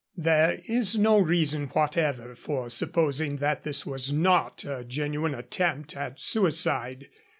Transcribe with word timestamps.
There 0.17 0.57
is 0.67 0.97
no 0.97 1.19
reason 1.19 1.67
whatever 1.67 2.33
for 2.35 2.71
supposing 2.71 3.37
that 3.37 3.61
this 3.61 3.85
was 3.85 4.11
not 4.11 4.65
a 4.65 4.83
genuine 4.83 5.35
attempt 5.35 5.95
at 5.95 6.19
suicide. 6.19 7.07